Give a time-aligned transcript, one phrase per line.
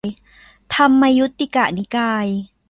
[0.75, 2.27] ธรรมยุติกนิกาย